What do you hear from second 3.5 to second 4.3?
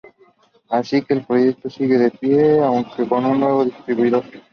distribuidor.